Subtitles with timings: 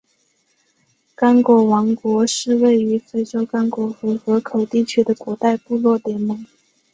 [1.13, 6.43] 刚果王国是位于非洲刚果河河口地区的古代部落联盟。